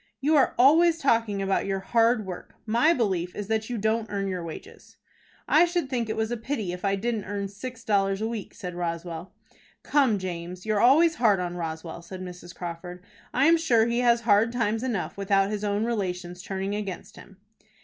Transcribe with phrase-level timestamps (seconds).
[0.19, 2.55] "You are always talking about your hard work.
[2.65, 4.97] My belief is that you don't earn your wages."
[5.47, 8.55] "I should think it was a pity if I didn't earn six dollars a week,"
[8.55, 9.31] said Roswell.
[9.83, 12.55] "Come, James, you're always hard on Roswell," said Mrs.
[12.55, 13.03] Crawford.
[13.31, 17.37] "I am sure he has hard times enough without his own relations turning against him."